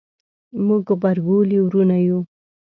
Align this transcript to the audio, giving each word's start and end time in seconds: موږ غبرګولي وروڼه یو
موږ 0.65 0.81
غبرګولي 0.89 1.57
وروڼه 1.63 1.97
یو 2.07 2.19